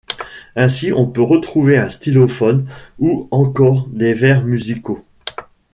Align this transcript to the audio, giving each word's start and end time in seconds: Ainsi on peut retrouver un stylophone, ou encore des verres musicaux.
Ainsi 0.55 0.91
on 0.91 1.05
peut 1.05 1.21
retrouver 1.21 1.77
un 1.77 1.87
stylophone, 1.87 2.65
ou 2.97 3.27
encore 3.29 3.87
des 3.89 4.15
verres 4.15 4.43
musicaux. 4.43 5.05